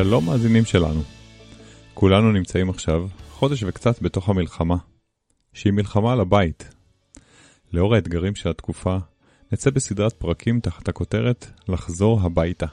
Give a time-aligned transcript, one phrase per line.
[0.00, 1.02] שלום מאזינים שלנו.
[1.94, 4.76] כולנו נמצאים עכשיו חודש וקצת בתוך המלחמה,
[5.52, 6.74] שהיא מלחמה על הבית.
[7.72, 8.96] לאור האתגרים של התקופה,
[9.52, 12.66] נצא בסדרת פרקים תחת הכותרת לחזור הביתה.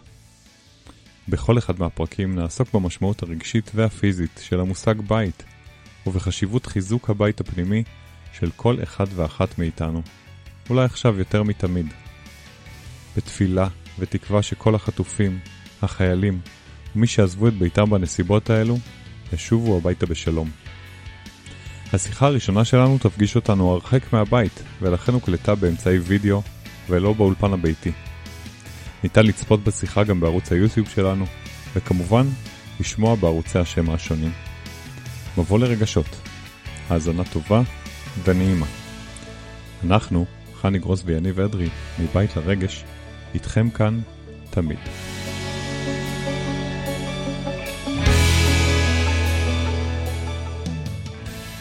[1.27, 5.43] בכל אחד מהפרקים נעסוק במשמעות הרגשית והפיזית של המושג בית,
[6.05, 7.83] ובחשיבות חיזוק הבית הפנימי
[8.33, 10.01] של כל אחד ואחת מאיתנו,
[10.69, 11.87] אולי עכשיו יותר מתמיד.
[13.17, 13.67] בתפילה
[13.99, 15.39] ותקווה שכל החטופים,
[15.81, 16.39] החיילים
[16.97, 18.77] ומי שעזבו את ביתם בנסיבות האלו,
[19.33, 20.49] ישובו הביתה בשלום.
[21.93, 26.41] השיחה הראשונה שלנו תפגיש אותנו הרחק מהבית, ולכן הוקלטה באמצעי וידאו
[26.89, 27.91] ולא באולפן הביתי.
[29.03, 31.25] ניתן לצפות בשיחה גם בערוץ היוטיוב שלנו,
[31.75, 32.27] וכמובן,
[32.79, 34.31] לשמוע בערוצי השם השונים.
[35.37, 36.19] מבוא לרגשות.
[36.89, 37.61] האזנה טובה
[38.23, 38.65] ונעימה.
[39.83, 40.25] אנחנו,
[40.61, 41.69] חני גרוס ויניב אדרי,
[41.99, 42.83] מבית לרגש,
[43.33, 43.99] איתכם כאן
[44.49, 44.79] תמיד.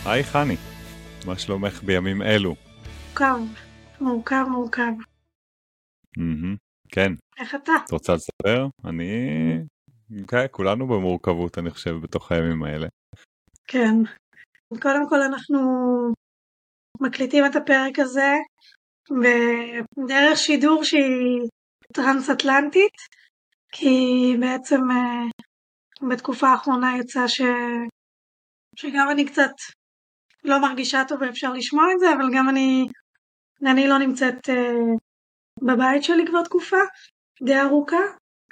[0.08, 0.56] היי חני,
[1.26, 2.54] מה שלומך בימים אלו?
[3.08, 3.38] מורכב,
[4.00, 4.92] מורכב, מורכב.
[6.18, 6.56] Mm-hmm,
[6.88, 7.12] כן.
[7.40, 7.72] איך אתה?
[7.84, 8.66] את רוצה לספר?
[8.84, 9.08] אני...
[10.28, 12.86] כן, כולנו במורכבות, אני חושב, בתוך הימים האלה.
[13.68, 13.94] כן.
[14.68, 15.58] קודם כל אנחנו
[17.00, 18.34] מקליטים את הפרק הזה
[19.10, 21.48] בדרך שידור שהיא
[21.92, 22.96] טרנס-אטלנטית,
[23.72, 23.96] כי
[24.40, 25.26] בעצם אה,
[26.10, 27.40] בתקופה האחרונה יצא ש...
[28.76, 29.52] שגם אני קצת
[30.46, 32.86] לא מרגישה טוב ואפשר לשמוע את זה, אבל גם אני,
[33.66, 34.98] אני לא נמצאת uh,
[35.62, 36.76] בבית שלי כבר תקופה
[37.42, 38.02] די ארוכה,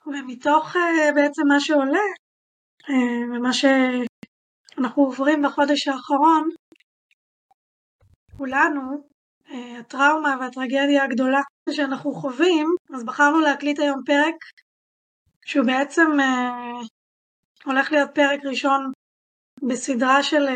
[0.06, 2.06] ומתוך uh, בעצם מה שעולה,
[2.82, 6.48] uh, ומה שאנחנו עוברים בחודש האחרון,
[8.36, 9.14] כולנו,
[9.78, 14.34] הטראומה והטרגדיה הגדולה שאנחנו חווים, אז בחרנו להקליט היום פרק
[15.46, 16.06] שהוא בעצם
[17.64, 18.92] הולך להיות פרק ראשון
[19.68, 20.46] בסדרה של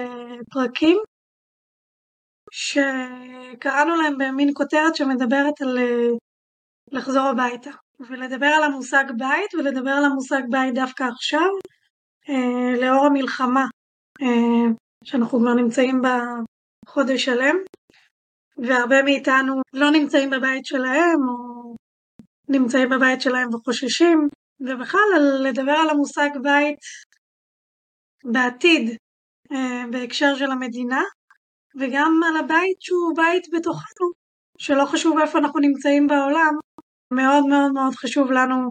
[0.52, 0.98] פרקים
[2.52, 6.08] שקראנו להם במין כותרת שמדברת על אה,
[6.92, 7.70] לחזור הביתה.
[8.00, 11.48] ולדבר על המושג בית ולדבר על המושג בית דווקא עכשיו
[12.28, 13.66] אה, לאור המלחמה
[14.22, 14.72] אה,
[15.04, 16.18] שאנחנו כבר נמצאים בה
[16.88, 17.56] חודש שלם.
[18.58, 21.74] והרבה מאיתנו לא נמצאים בבית שלהם או
[22.48, 24.28] נמצאים בבית שלהם וחוששים.
[24.60, 25.00] ובכלל
[25.42, 26.78] לדבר על המושג בית
[28.24, 28.96] בעתיד
[29.90, 31.02] בהקשר של המדינה
[31.78, 34.06] וגם על הבית שהוא בית בתוכנו,
[34.58, 36.54] שלא חשוב איפה אנחנו נמצאים בעולם,
[37.12, 38.68] מאוד מאוד מאוד חשוב לנו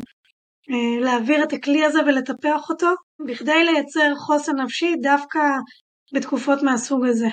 [0.70, 2.88] אה, להעביר את הכלי הזה ולטפח אותו,
[3.28, 5.40] בכדי לייצר חוסן נפשי דווקא
[6.14, 7.28] בתקופות מהסוג הזה.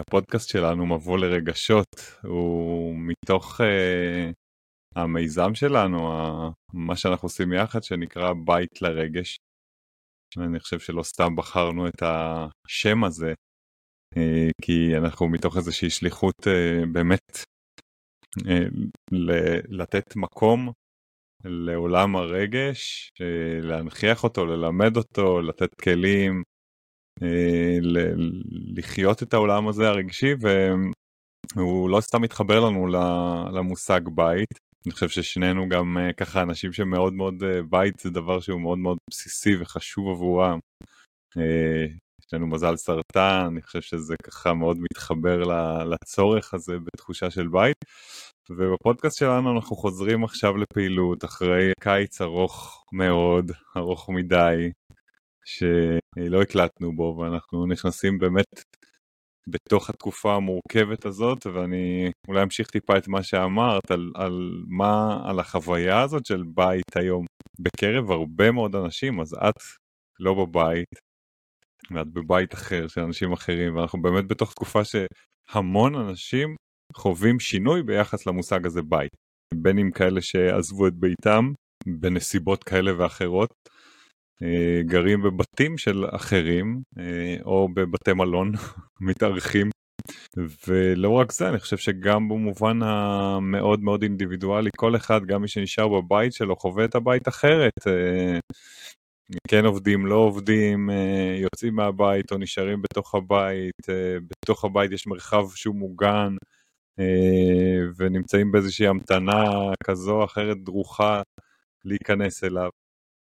[0.00, 4.32] הפודקאסט שלנו מבוא לרגשות, הוא מתוך uh,
[4.96, 5.98] המיזם שלנו,
[6.72, 9.36] מה שאנחנו עושים יחד שנקרא בית לרגש.
[10.38, 13.34] אני חושב שלא סתם בחרנו את השם הזה, אה,
[14.62, 17.38] כי אנחנו מתוך איזושהי שליחות אה, באמת
[18.48, 18.64] אה,
[19.68, 20.72] לתת מקום
[21.44, 23.10] לעולם הרגש,
[23.62, 26.42] להנכיח אותו, ללמד אותו, לתת כלים,
[28.76, 30.34] לחיות את העולם הזה הרגשי,
[31.54, 32.86] והוא לא סתם מתחבר לנו
[33.52, 34.58] למושג בית.
[34.86, 37.34] אני חושב ששנינו גם ככה אנשים שמאוד מאוד
[37.70, 40.58] בית זה דבר שהוא מאוד מאוד בסיסי וחשוב עבורם.
[42.28, 45.42] יש לנו מזל סרטן, אני חושב שזה ככה מאוד מתחבר
[45.84, 47.76] לצורך הזה בתחושה של בית.
[48.50, 54.70] ובפודקאסט שלנו אנחנו חוזרים עכשיו לפעילות אחרי קיץ ארוך מאוד, ארוך מדי,
[55.44, 58.64] שלא הקלטנו בו ואנחנו נכנסים באמת
[59.48, 65.40] בתוך התקופה המורכבת הזאת ואני אולי אמשיך טיפה את מה שאמרת על, על מה, על
[65.40, 67.26] החוויה הזאת של בית היום
[67.60, 69.62] בקרב הרבה מאוד אנשים אז את
[70.20, 71.07] לא בבית
[71.90, 76.56] ואת בבית אחר של אנשים אחרים, ואנחנו באמת בתוך תקופה שהמון אנשים
[76.94, 79.10] חווים שינוי ביחס למושג הזה בית.
[79.54, 81.52] בין אם כאלה שעזבו את ביתם
[81.86, 83.50] בנסיבות כאלה ואחרות,
[84.42, 88.52] אה, גרים בבתים של אחרים, אה, או בבתי מלון
[89.08, 89.70] מתארחים.
[90.68, 95.88] ולא רק זה, אני חושב שגם במובן המאוד מאוד אינדיבידואלי, כל אחד, גם מי שנשאר
[95.88, 97.72] בבית שלו, חווה את הבית אחרת.
[99.48, 105.06] כן עובדים, לא עובדים, אה, יוצאים מהבית או נשארים בתוך הבית, אה, בתוך הבית יש
[105.06, 106.36] מרחב שהוא מוגן
[106.98, 109.44] אה, ונמצאים באיזושהי המתנה
[109.84, 111.22] כזו או אחרת דרוכה
[111.84, 112.70] להיכנס אליו.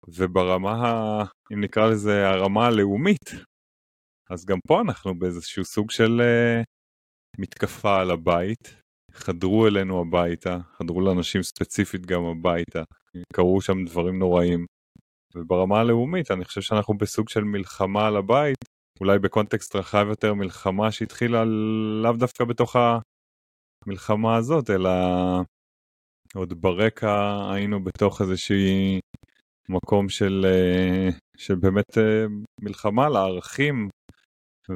[0.07, 1.23] וברמה,
[1.53, 3.29] אם נקרא לזה הרמה הלאומית,
[4.29, 6.21] אז גם פה אנחנו באיזשהו סוג של
[7.37, 8.75] מתקפה על הבית.
[9.11, 12.83] חדרו אלינו הביתה, חדרו לאנשים ספציפית גם הביתה,
[13.33, 14.65] קרו שם דברים נוראים.
[15.35, 18.57] וברמה הלאומית אני חושב שאנחנו בסוג של מלחמה על הבית,
[18.99, 21.45] אולי בקונטקסט רחב יותר מלחמה שהתחילה
[22.03, 22.75] לאו דווקא בתוך
[23.85, 24.89] המלחמה הזאת, אלא
[26.35, 28.99] עוד ברקע היינו בתוך איזושהי
[29.69, 32.25] מקום של, אה, של באמת אה,
[32.61, 33.89] מלחמה על הערכים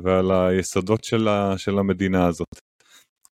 [0.04, 1.28] ועל היסודות של,
[1.58, 2.56] של המדינה הזאת.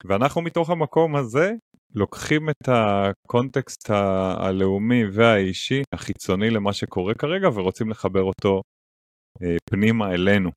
[0.04, 1.52] ואנחנו מתוך המקום הזה
[1.94, 8.62] לוקחים את הקונטקסט הלאומי והאישי החיצוני למה שקורה כרגע ורוצים לחבר אותו
[9.42, 10.50] אה, פנימה אלינו,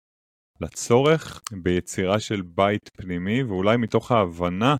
[0.61, 4.75] לצורך ביצירה של בית פנימי ואולי מתוך ההבנה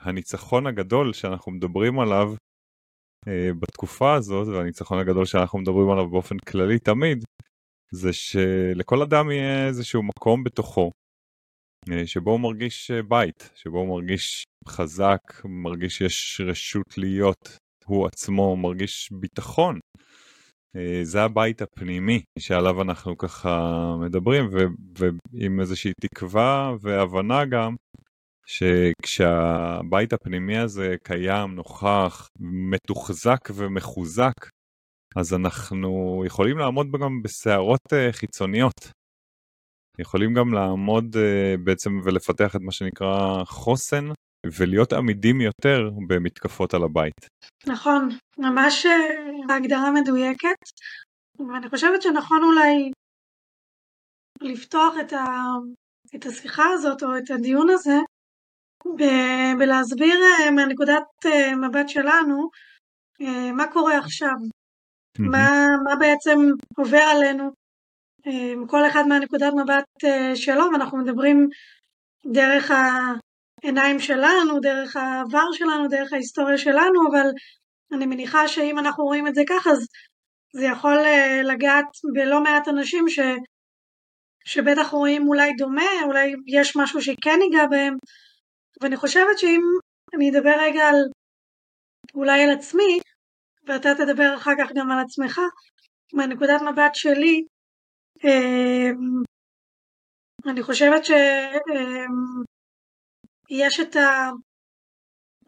[0.00, 2.34] שהניצחון הגדול שאנחנו מדברים עליו
[3.28, 7.24] אה, בתקופה הזאת והניצחון הגדול שאנחנו מדברים עליו באופן כללי תמיד
[7.92, 10.90] זה שלכל אדם יהיה איזשהו מקום בתוכו
[12.06, 18.56] שבו הוא מרגיש אה, בית, שבו הוא מרגיש חזק, מרגיש שיש רשות להיות הוא עצמו,
[18.56, 19.78] מרגיש ביטחון.
[20.76, 27.74] אה, זה הבית הפנימי שעליו אנחנו ככה מדברים, ו- ועם איזושהי תקווה והבנה גם,
[28.46, 34.34] שכשהבית הפנימי הזה קיים, נוכח, מתוחזק ומחוזק,
[35.16, 38.99] אז אנחנו יכולים לעמוד גם בסערות חיצוניות.
[40.00, 44.04] יכולים גם לעמוד uh, בעצם ולפתח את מה שנקרא חוסן
[44.58, 47.26] ולהיות עמידים יותר במתקפות על הבית.
[47.66, 48.08] נכון,
[48.38, 50.60] ממש אה, הגדרה מדויקת,
[51.38, 52.90] ואני חושבת שנכון אולי
[54.40, 55.26] לפתוח את, ה...
[56.14, 57.98] את השיחה הזאת או את הדיון הזה
[58.98, 59.02] ב...
[59.58, 61.26] בלהסביר uh, מהנקודת
[61.62, 62.50] מבט שלנו
[63.56, 65.30] מה קורה עכשיו, mm-hmm.
[65.30, 66.38] מה, מה בעצם
[66.76, 67.50] עובר עלינו
[68.66, 71.48] כל אחד מהנקודת מבט אה, שלו, ואנחנו מדברים
[72.32, 77.26] דרך העיניים שלנו, דרך העבר שלנו, דרך ההיסטוריה שלנו, אבל
[77.92, 79.86] אני מניחה שאם אנחנו רואים את זה ככה, אז
[80.52, 83.20] זה יכול אה, לגעת בלא מעט אנשים ש...
[84.44, 87.96] שבטח רואים אולי דומה, אולי יש משהו שכן ייגע בהם,
[88.82, 89.60] ואני חושבת שאם
[90.14, 90.96] אני אדבר רגע על,
[92.14, 93.00] אולי על עצמי,
[93.66, 95.40] ואתה תדבר אחר כך גם על עצמך,
[96.14, 97.44] מהנקודת מבט שלי,
[100.46, 103.96] אני חושבת שיש אמ, את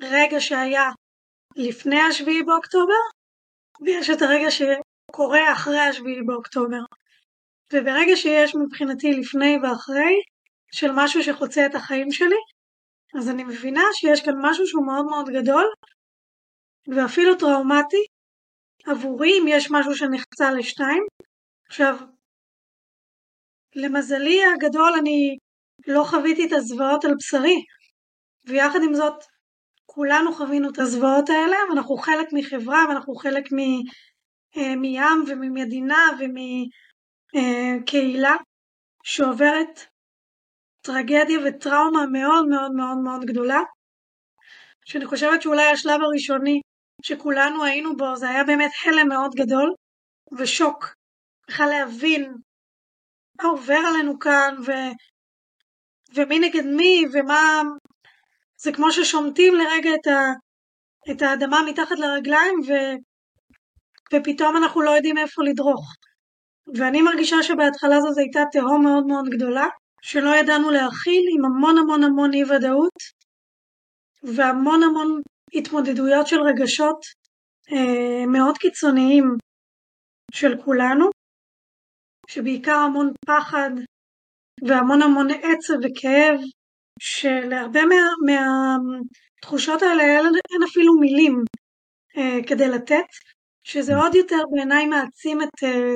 [0.01, 0.91] הרגע שהיה
[1.57, 3.03] לפני השביעי באוקטובר,
[3.85, 6.81] ויש את הרגע שקורה אחרי השביעי באוקטובר.
[7.73, 10.15] וברגע שיש מבחינתי לפני ואחרי,
[10.75, 12.41] של משהו שחוצה את החיים שלי,
[13.19, 15.65] אז אני מבינה שיש כאן משהו שהוא מאוד מאוד גדול,
[16.97, 18.07] ואפילו טראומטי.
[18.87, 21.07] עבורי, אם יש משהו שנחצה לשתיים.
[21.69, 21.97] עכשיו,
[23.75, 25.37] למזלי הגדול אני
[25.87, 27.65] לא חוויתי את הזוועות על בשרי,
[28.47, 29.25] ויחד עם זאת
[29.87, 33.59] כולנו חווינו את הזוועות האלה, ואנחנו חלק מחברה ואנחנו חלק מ,
[34.57, 36.09] אה, מים וממדינה
[37.35, 38.37] ומקהילה
[39.05, 39.87] שעוברת
[40.81, 43.61] טרגדיה וטראומה מאוד מאוד מאוד מאוד גדולה,
[44.85, 46.61] שאני חושבת שאולי השלב הראשוני
[47.03, 49.75] שכולנו היינו בו זה היה באמת הלם מאוד גדול
[50.39, 50.95] ושוק.
[51.49, 52.35] בכלל להבין
[53.39, 54.71] מה עובר עלינו כאן, ו...
[56.15, 57.63] ומי נגד מי, ומה...
[58.57, 60.33] זה כמו ששומטים לרגע את, ה...
[61.11, 62.73] את האדמה מתחת לרגליים, ו...
[64.15, 65.95] ופתאום אנחנו לא יודעים איפה לדרוך.
[66.79, 69.67] ואני מרגישה שבהתחלה זאת הייתה תהום מאוד מאוד גדולה,
[70.03, 72.99] שלא ידענו להכיל, עם המון המון המון אי ודאות,
[74.23, 75.21] והמון המון
[75.55, 77.01] התמודדויות של רגשות
[77.73, 79.25] אה, מאוד קיצוניים
[80.33, 81.22] של כולנו.
[82.33, 83.71] שבעיקר המון פחד
[84.69, 86.41] והמון המון עצב וכאב,
[87.01, 87.97] שלהרבה מה,
[88.27, 91.45] מהתחושות האלה אין אפילו מילים
[92.17, 93.11] אה, כדי לתת,
[93.65, 95.95] שזה עוד יותר בעיניי מעצים את, אה,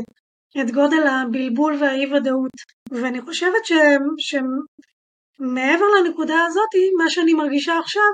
[0.63, 2.57] את גודל הבלבול והאי ודאות.
[2.91, 3.73] ואני חושבת ש,
[4.19, 8.11] שמעבר לנקודה הזאת, מה שאני מרגישה עכשיו,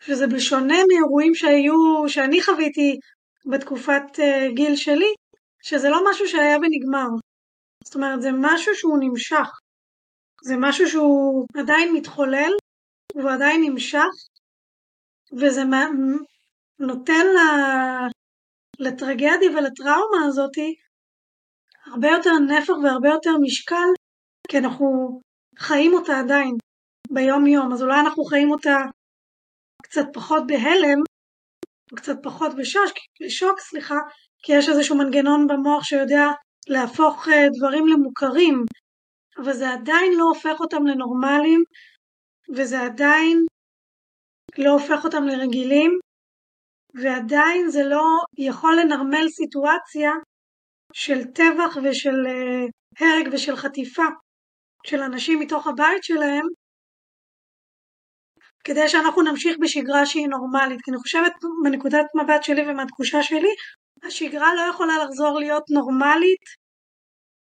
[0.00, 2.98] שזה בשונה מאירועים שהיו, שאני חוויתי
[3.50, 5.14] בתקופת אה, גיל שלי,
[5.68, 7.08] שזה לא משהו שהיה ונגמר.
[7.84, 9.48] זאת אומרת, זה משהו שהוא נמשך.
[10.44, 12.52] זה משהו שהוא עדיין מתחולל,
[13.14, 14.12] הוא עדיין נמשך,
[15.40, 15.62] וזה
[16.78, 17.26] נותן
[18.78, 20.74] לטרגדיה ולטראומה הזאתי
[21.86, 23.88] הרבה יותר נפח והרבה יותר משקל,
[24.48, 25.20] כי אנחנו
[25.58, 26.56] חיים אותה עדיין
[27.10, 28.76] ביום יום, אז אולי אנחנו חיים אותה
[29.82, 31.00] קצת פחות בהלם,
[31.96, 32.52] קצת פחות
[33.20, 33.98] בשוק סליחה,
[34.46, 36.26] כי יש איזשהו מנגנון במוח שיודע
[36.68, 38.64] להפוך אה, דברים למוכרים,
[39.38, 41.64] אבל זה עדיין לא הופך אותם לנורמליים,
[42.56, 43.46] וזה עדיין
[44.58, 45.98] לא הופך אותם לרגילים,
[46.94, 48.04] ועדיין זה לא
[48.38, 50.10] יכול לנרמל סיטואציה
[50.92, 54.06] של טבח ושל uh, הרג ושל חטיפה
[54.86, 56.46] של אנשים מתוך הבית שלהם,
[58.64, 60.80] כדי שאנחנו נמשיך בשגרה שהיא נורמלית.
[60.82, 61.32] כי אני חושבת,
[61.64, 63.54] מנקודת מבט שלי ומהתחושה שלי,
[64.04, 66.44] השגרה לא יכולה לחזור להיות נורמלית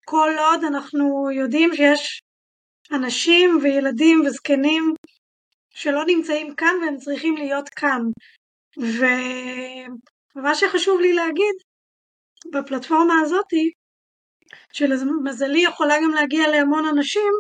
[0.05, 2.21] כל עוד אנחנו יודעים שיש
[2.95, 4.93] אנשים וילדים וזקנים
[5.69, 8.01] שלא נמצאים כאן והם צריכים להיות כאן.
[10.35, 11.55] ומה שחשוב לי להגיד
[12.53, 13.71] בפלטפורמה הזאתי,
[14.73, 17.33] שלמזלי יכולה גם להגיע להמון אנשים,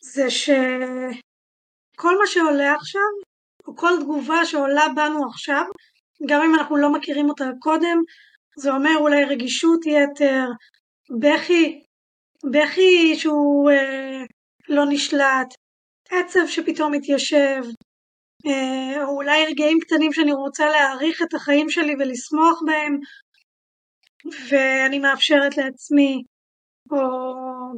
[0.00, 3.10] זה שכל מה שעולה עכשיו,
[3.66, 5.64] או כל תגובה שעולה בנו עכשיו,
[6.26, 7.98] גם אם אנחנו לא מכירים אותה קודם,
[8.58, 10.44] זה אומר אולי רגישות יתר,
[11.20, 11.80] בכי,
[12.52, 14.24] בכי שהוא אה,
[14.68, 15.54] לא נשלט,
[16.10, 17.62] עצב שפתאום מתיישב,
[18.46, 22.98] אה, או אולי רגעים קטנים שאני רוצה להעריך את החיים שלי ולשמוח בהם,
[24.50, 26.22] ואני מאפשרת לעצמי,
[26.90, 26.98] או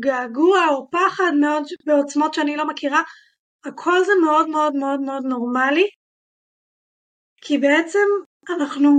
[0.01, 3.03] געגוע או פחד מאוד בעוצמות שאני לא מכירה,
[3.65, 5.89] הכל זה מאוד מאוד מאוד מאוד נורמלי,
[7.41, 8.07] כי בעצם
[8.51, 8.91] אנחנו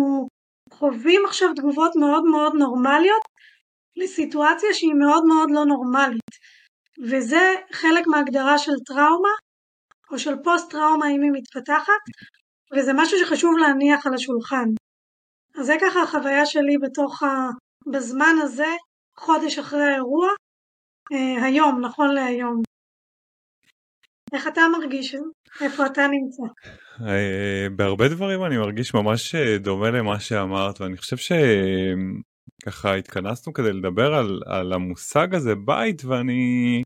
[0.73, 3.21] חווים עכשיו תגובות מאוד מאוד נורמליות
[3.97, 6.31] לסיטואציה שהיא מאוד מאוד לא נורמלית,
[7.09, 9.35] וזה חלק מהגדרה של טראומה
[10.11, 12.03] או של פוסט טראומה אם היא מתפתחת,
[12.75, 14.69] וזה משהו שחשוב להניח על השולחן.
[15.59, 17.27] אז זה ככה החוויה שלי בתוך ה...
[17.91, 18.75] בזמן הזה,
[19.17, 20.27] חודש אחרי האירוע,
[21.11, 22.61] אה, היום, נכון להיום.
[24.33, 25.15] איך אתה מרגיש?
[25.61, 26.43] איפה אתה נמצא?
[27.07, 33.73] אה, בהרבה דברים אני מרגיש ממש אה, דומה למה שאמרת, ואני חושב שככה התכנסנו כדי
[33.73, 36.83] לדבר על, על המושג הזה בית, ואני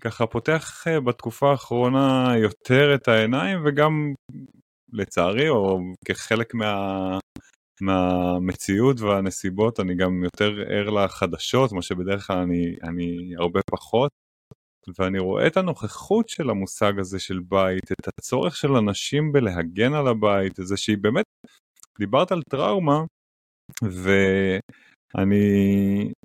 [0.00, 4.12] ככה פותח אה, בתקופה האחרונה יותר את העיניים, וגם
[4.92, 7.18] לצערי, או כחלק מה...
[7.80, 14.10] מהמציאות והנסיבות אני גם יותר ער לחדשות, מה שבדרך כלל אני, אני הרבה פחות.
[14.98, 20.08] ואני רואה את הנוכחות של המושג הזה של בית, את הצורך של אנשים בלהגן על
[20.08, 21.24] הבית, זה שהיא באמת,
[21.98, 23.04] דיברת על טראומה,
[23.82, 25.38] ואני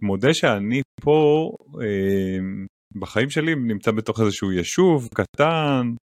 [0.01, 2.37] מודה שאני פה אה,
[2.99, 5.95] בחיים שלי נמצא בתוך איזשהו יישוב קטן,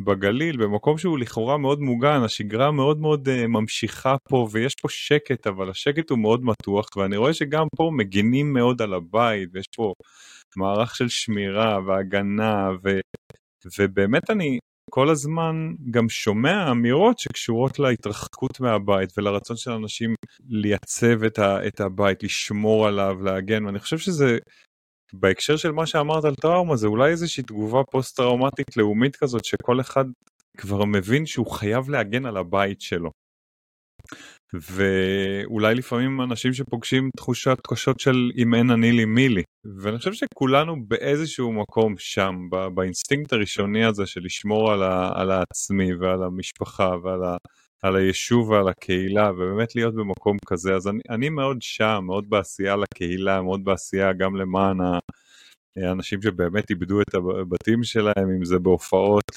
[0.00, 5.46] בגליל, במקום שהוא לכאורה מאוד מוגן, השגרה מאוד מאוד uh, ממשיכה פה ויש פה שקט,
[5.46, 9.92] אבל השקט הוא מאוד מתוח, ואני רואה שגם פה מגינים מאוד על הבית, ויש פה
[10.56, 12.90] מערך של שמירה והגנה, ו,
[13.78, 14.58] ובאמת אני
[14.90, 15.54] כל הזמן
[15.90, 20.14] גם שומע אמירות שקשורות להתרחקות מהבית ולרצון של אנשים
[20.48, 24.38] לייצב את, ה, את הבית, לשמור עליו, להגן, ואני חושב שזה
[25.12, 30.04] בהקשר של מה שאמרת על טראומה זה אולי איזושהי תגובה פוסט-טראומטית לאומית כזאת שכל אחד
[30.56, 33.10] כבר מבין שהוא חייב להגן על הבית שלו.
[34.54, 39.42] ואולי לפעמים אנשים שפוגשים תחושת קשות של אם אין אני לי מי לי
[39.82, 42.34] ואני חושב שכולנו באיזשהו מקום שם
[42.74, 47.36] באינסטינקט הראשוני הזה של לשמור על, ה, על העצמי ועל המשפחה ועל ה,
[47.82, 52.76] על היישוב ועל הקהילה ובאמת להיות במקום כזה אז אני, אני מאוד שם מאוד בעשייה
[52.76, 54.78] לקהילה מאוד בעשייה גם למען
[55.76, 59.30] האנשים שבאמת איבדו את הבתים שלהם אם זה בהופעות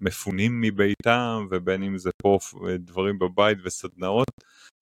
[0.00, 2.38] למפונים מביתם ובין אם זה פה
[2.78, 4.28] דברים בבית וסדנאות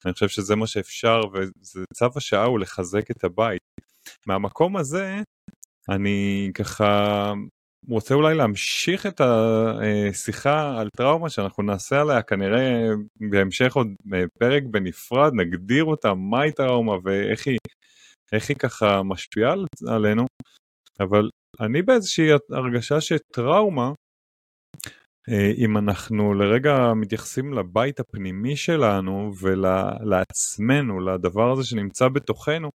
[0.05, 3.61] אני חושב שזה מה שאפשר וזה צו השעה הוא לחזק את הבית.
[4.27, 5.21] מהמקום הזה
[5.89, 7.33] אני ככה
[7.89, 12.89] רוצה אולי להמשיך את השיחה על טראומה שאנחנו נעשה עליה כנראה
[13.31, 13.89] בהמשך עוד
[14.39, 17.59] פרק בנפרד, נגדיר אותה, מהי טראומה ואיך היא,
[18.49, 19.55] היא ככה משפיעה
[19.89, 20.27] עלינו,
[21.01, 23.93] אבל אני באיזושהי הרגשה שטראומה,
[25.57, 32.71] אם אנחנו לרגע מתייחסים לבית הפנימי שלנו ולעצמנו, לדבר הזה שנמצא בתוכנו,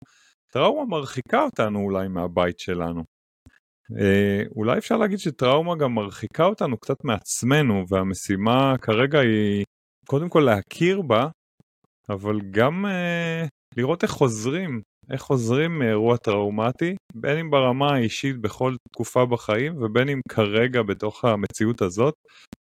[0.53, 3.18] טראומה מרחיקה אותנו אולי מהבית שלנו.
[3.97, 9.65] אה, אולי אפשר להגיד שטראומה גם מרחיקה אותנו קצת מעצמנו, והמשימה כרגע היא
[10.07, 11.27] קודם כל להכיר בה,
[12.09, 13.45] אבל גם אה,
[13.77, 14.81] לראות איך חוזרים,
[15.11, 21.25] איך חוזרים מאירוע טראומטי, בין אם ברמה האישית בכל תקופה בחיים, ובין אם כרגע בתוך
[21.25, 22.13] המציאות הזאת,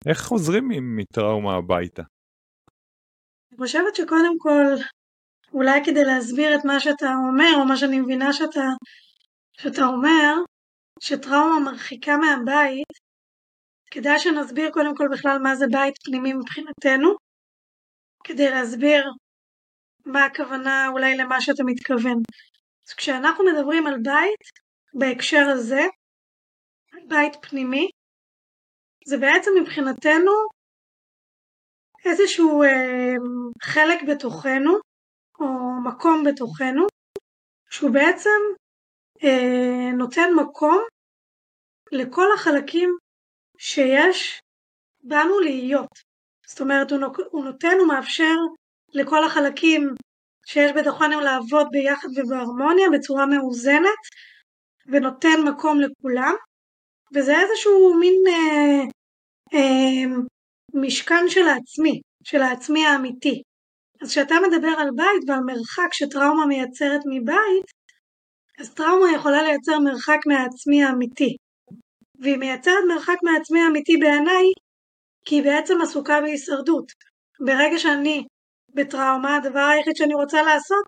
[0.07, 2.03] איך חוזרים מטראומה הביתה.
[3.51, 4.65] אני חושבת שקודם כל,
[5.53, 8.61] אולי כדי להסביר את מה שאתה אומר, או מה שאני מבינה שאתה,
[9.57, 10.33] שאתה אומר,
[11.03, 12.93] שטראומה מרחיקה מהבית,
[13.91, 17.09] כדאי שנסביר קודם כל בכלל מה זה בית פנימי מבחינתנו,
[18.23, 19.03] כדי להסביר
[20.05, 22.17] מה הכוונה אולי למה שאתה מתכוון.
[22.87, 24.43] אז כשאנחנו מדברים על בית,
[24.93, 25.81] בהקשר הזה,
[26.93, 27.89] על בית פנימי,
[29.05, 30.31] זה בעצם מבחינתנו
[32.05, 33.15] איזשהו אה,
[33.63, 34.73] חלק בתוכנו,
[35.39, 35.45] או
[35.83, 36.85] מקום בתוכנו,
[37.69, 38.60] שהוא בעצם
[39.93, 40.81] נותן מקום
[41.91, 42.97] לכל החלקים
[43.57, 44.41] שיש
[45.03, 46.11] בנו להיות.
[46.47, 46.91] זאת אומרת,
[47.31, 48.35] הוא נותן, הוא מאפשר
[48.93, 49.89] לכל החלקים
[50.45, 54.01] שיש בתוכנו לעבוד ביחד ובהרמוניה בצורה מאוזנת,
[54.85, 56.33] ונותן מקום לכולם,
[57.15, 58.83] וזה איזשהו מין אה,
[59.53, 60.21] אה,
[60.73, 63.41] משכן של העצמי, של העצמי האמיתי.
[64.01, 67.65] אז כשאתה מדבר על בית ועל מרחק שטראומה מייצרת מבית,
[68.61, 71.35] אז טראומה יכולה לייצר מרחק מהעצמי האמיתי.
[72.19, 74.45] והיא מייצרת מרחק מהעצמי האמיתי בעיניי,
[75.25, 76.91] כי היא בעצם עסוקה בהישרדות.
[77.45, 78.23] ברגע שאני
[78.75, 80.85] בטראומה, הדבר היחיד שאני רוצה לעשות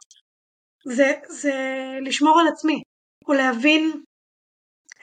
[0.85, 1.53] זה, זה
[2.01, 2.81] לשמור על עצמי,
[3.27, 4.03] או להבין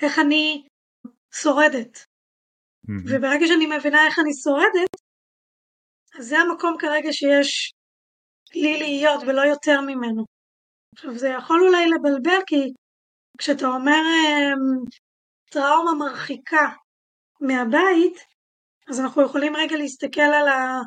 [0.02, 0.62] איך אני
[1.42, 1.96] שורדת.
[1.96, 3.02] Mm-hmm.
[3.08, 4.90] וברגע שאני מבינה איך אני שורדת,
[6.18, 7.72] אז זה המקום כרגע שיש
[8.54, 10.39] לי להיות ולא יותר ממנו.
[10.94, 12.72] עכשיו זה יכול אולי לבלבל כי
[13.38, 14.84] כשאתה אומר אמ,
[15.50, 16.68] טראומה מרחיקה
[17.40, 18.18] מהבית,
[18.88, 20.80] אז אנחנו יכולים רגע להסתכל על, ה,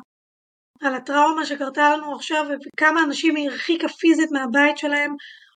[0.82, 5.14] על הטראומה שקרתה לנו עכשיו וכמה אנשים היא הרחיקה פיזית מהבית שלהם,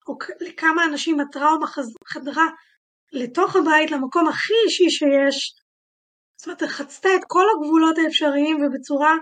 [0.08, 1.66] או לכמה אנשים הטראומה
[2.06, 2.46] חדרה
[3.12, 5.54] לתוך הבית, למקום הכי אישי שיש.
[6.40, 9.14] זאת אומרת, חצתה את כל הגבולות האפשריים ובצורה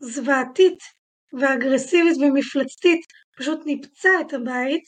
[0.00, 0.78] זוועתית
[1.32, 3.00] ואגרסיבית ומפלצתית
[3.40, 4.84] פשוט ניפצה את הבית,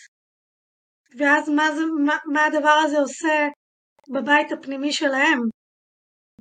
[1.19, 3.49] ואז מה, זה, מה, מה הדבר הזה עושה
[4.15, 5.41] בבית הפנימי שלהם,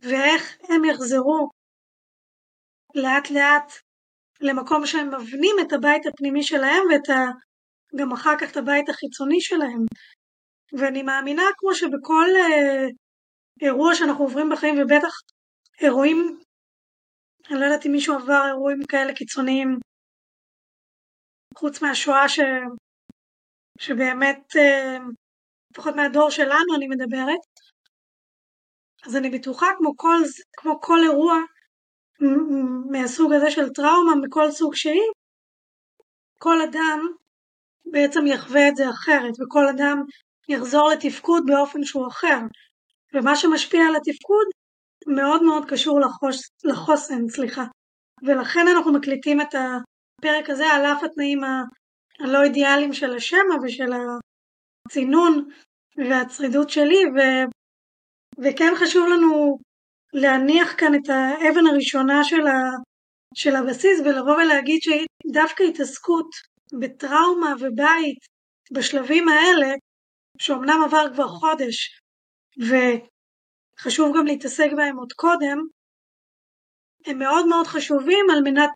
[0.02, 1.50] ואיך הם יחזרו
[2.96, 3.72] לאט לאט
[4.42, 7.32] למקום שהם מבנים את הבית הפנימי שלהם ואת ה...
[8.00, 9.86] גם אחר כך את הבית החיצוני שלהם.
[10.80, 12.88] ואני מאמינה כמו שבכל אה,
[13.62, 15.14] אירוע שאנחנו עוברים בחיים, ובטח
[15.82, 16.40] אירועים,
[17.50, 19.78] אני לא יודעת אם מישהו עבר אירועים כאלה קיצוניים,
[21.62, 22.40] חוץ מהשואה ש...
[23.80, 24.98] שבאמת, אה,
[25.72, 27.40] לפחות מהדור שלנו אני מדברת,
[29.06, 30.18] אז אני בטוחה כמו כל,
[30.58, 31.38] כמו כל אירוע
[32.92, 35.12] מהסוג הזה של טראומה, מכל סוג שהיא,
[36.38, 37.00] כל אדם
[37.86, 39.98] בעצם יחווה את זה אחרת, וכל אדם
[40.50, 42.40] יחזור לתפקוד באופן שהוא אחר.
[43.14, 44.48] ומה שמשפיע על התפקוד
[45.08, 47.64] מאוד מאוד קשור לחוש, לחוסן, סליחה.
[48.24, 49.56] ולכן אנחנו מקליטים את
[50.22, 51.42] הפרק הזה על אף התנאים
[52.20, 53.92] הלא אידיאליים של השמע ושל
[54.88, 55.50] הצינון
[55.98, 57.20] והצרידות שלי, ו...
[58.44, 59.58] וכן חשוב לנו
[60.14, 62.70] להניח כאן את האבן הראשונה של, ה...
[63.36, 66.30] של הבסיס ולבוא ולהגיד שדווקא התעסקות
[66.80, 68.20] בטראומה ובית
[68.72, 69.76] בשלבים האלה,
[70.38, 72.00] שאומנם עבר כבר חודש
[72.58, 75.58] וחשוב גם להתעסק בהם עוד קודם,
[77.06, 78.72] הם מאוד מאוד חשובים על מנת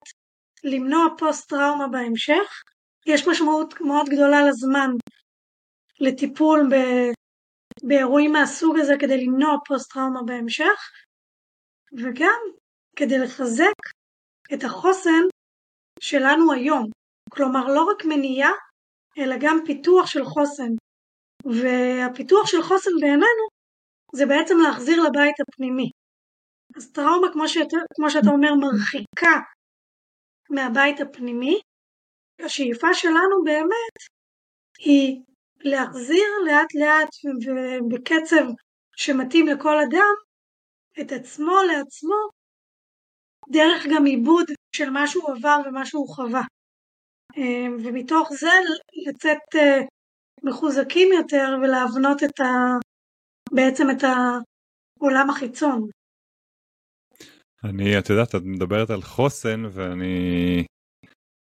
[0.65, 2.63] למנוע פוסט טראומה בהמשך.
[3.05, 4.89] יש משמעות מאוד גדולה לזמן
[5.99, 6.75] לטיפול ב...
[7.87, 10.79] באירועים מהסוג הזה כדי למנוע פוסט טראומה בהמשך,
[11.97, 12.39] וגם
[12.95, 13.79] כדי לחזק
[14.53, 15.23] את החוסן
[15.99, 16.89] שלנו היום.
[17.29, 18.51] כלומר, לא רק מניעה,
[19.17, 20.71] אלא גם פיתוח של חוסן.
[21.45, 23.45] והפיתוח של חוסן בעינינו
[24.15, 25.89] זה בעצם להחזיר לבית הפנימי.
[26.77, 29.54] אז טראומה, כמו שאתה, כמו שאתה אומר, מרחיקה
[30.49, 31.59] מהבית הפנימי.
[32.45, 33.95] השאיפה שלנו באמת
[34.79, 35.21] היא
[35.59, 37.09] להחזיר לאט לאט
[37.45, 38.45] ובקצב
[38.95, 40.13] שמתאים לכל אדם
[41.01, 42.15] את עצמו לעצמו
[43.49, 46.41] דרך גם עיבוד של מה שהוא עבר ומה שהוא חווה.
[47.37, 48.51] אה, ומתוך זה
[49.07, 49.81] לצאת אה,
[50.43, 52.45] מחוזקים יותר ולהבנות את ה...
[53.51, 55.89] בעצם את העולם החיצון.
[57.69, 60.63] אני, את יודעת, את מדברת על חוסן ואני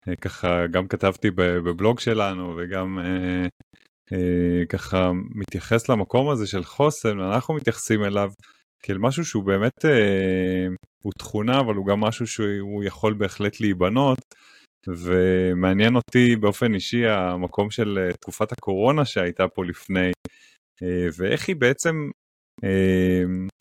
[0.08, 3.46] אה, ככה גם כתבתי בבלוג שלנו וגם אה,
[4.12, 8.32] אה, ככה מתייחס למקום הזה של חוסן ואנחנו מתייחסים אליו
[8.82, 9.84] כאל משהו שהוא באמת
[11.04, 14.18] הוא תכונה אבל הוא גם משהו שהוא יכול בהחלט להיבנות.
[14.88, 20.10] ומעניין אותי באופן אישי המקום של תקופת הקורונה שהייתה פה לפני
[21.16, 22.10] ואיך היא בעצם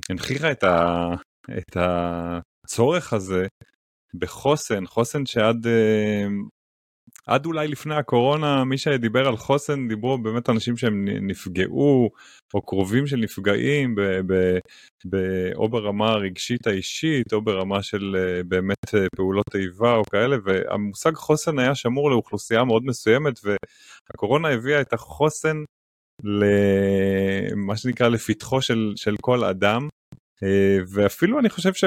[0.10, 1.08] הנכיחה את, ה,
[1.58, 1.78] את
[2.65, 3.47] הצורך הזה
[4.13, 5.67] בחוסן, חוסן שעד
[7.28, 12.10] עד אולי לפני הקורונה מי שדיבר על חוסן דיברו באמת אנשים שהם נפגעו
[12.54, 14.58] או קרובים של נפגעים ב, ב,
[15.10, 15.17] ב,
[15.56, 21.13] או ברמה הרגשית האישית או ברמה של אה, באמת אה, פעולות איבה או כאלה והמושג
[21.15, 25.58] חוסן היה שמור לאוכלוסייה מאוד מסוימת והקורונה הביאה את החוסן
[26.23, 29.82] למה שנקרא לפתחו של, של כל אדם.
[29.84, 29.88] אה,
[30.93, 31.84] ואפילו אני חושב ש,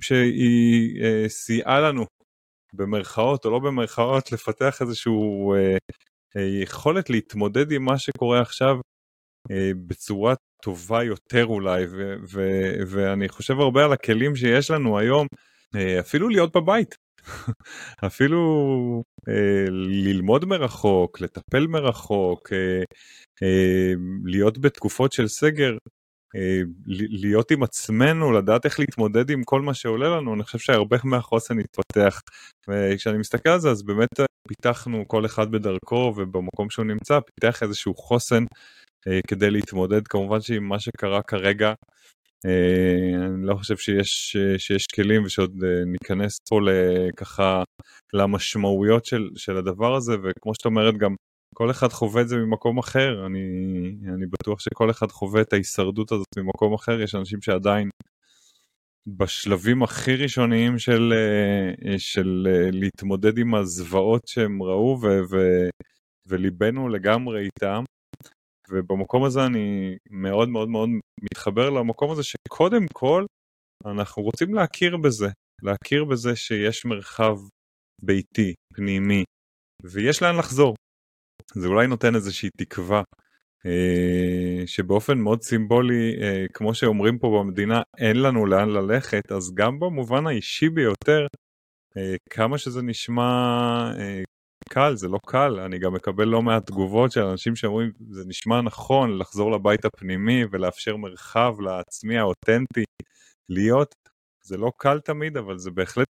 [0.00, 2.06] שהיא סייעה לנו
[2.74, 5.12] במרכאות או לא במרכאות, לפתח איזושהי
[5.56, 5.76] אה,
[6.36, 8.76] אה, יכולת להתמודד עם מה שקורה עכשיו
[9.50, 15.26] אה, בצורה טובה יותר אולי, ו- ו- ואני חושב הרבה על הכלים שיש לנו היום,
[15.76, 16.94] אה, אפילו להיות בבית,
[18.06, 18.40] אפילו
[19.28, 19.64] אה,
[20.04, 22.82] ללמוד מרחוק, לטפל מרחוק, אה,
[23.42, 23.92] אה,
[24.24, 25.78] להיות בתקופות של סגר, אה,
[26.86, 31.58] להיות עם עצמנו, לדעת איך להתמודד עם כל מה שעולה לנו, אני חושב שהרבה מהחוסן
[31.58, 32.20] התפתח.
[32.68, 37.94] וכשאני מסתכל על זה, אז באמת פיתחנו כל אחד בדרכו ובמקום שהוא נמצא, פיתח איזשהו
[37.94, 38.44] חוסן
[39.08, 40.08] אה, כדי להתמודד.
[40.08, 41.72] כמובן שעם מה שקרה כרגע,
[42.46, 46.60] אה, אני לא חושב שיש, שיש כלים ושעוד ניכנס פה
[47.16, 47.62] ככה
[48.12, 51.14] למשמעויות של, של הדבר הזה, וכמו שאת אומרת גם
[51.54, 53.40] כל אחד חווה את זה ממקום אחר, אני,
[54.14, 57.88] אני בטוח שכל אחד חווה את ההישרדות הזאת ממקום אחר, יש אנשים שעדיין
[59.06, 65.36] בשלבים הכי ראשוניים של, אה, של אה, להתמודד עם הזוועות שהם ראו ו, ו,
[66.26, 67.84] וליבנו לגמרי איתם.
[68.70, 70.88] ובמקום הזה אני מאוד מאוד מאוד
[71.22, 73.24] מתחבר למקום הזה שקודם כל
[73.86, 75.28] אנחנו רוצים להכיר בזה,
[75.62, 77.36] להכיר בזה שיש מרחב
[78.02, 79.24] ביתי, פנימי,
[79.84, 80.74] ויש לאן לחזור.
[81.54, 83.02] זה אולי נותן איזושהי תקווה
[83.66, 89.80] אה, שבאופן מאוד סימבולי, אה, כמו שאומרים פה במדינה, אין לנו לאן ללכת, אז גם
[89.80, 91.26] במובן האישי ביותר,
[91.96, 93.92] אה, כמה שזה נשמע
[94.68, 98.60] קל, זה לא קל, אני גם מקבל לא מעט תגובות של אנשים שאומרים, זה נשמע
[98.60, 102.84] נכון לחזור לבית הפנימי ולאפשר מרחב לעצמי האותנטי
[103.48, 103.94] להיות.
[104.42, 106.06] זה לא קל תמיד, אבל זה בהחלט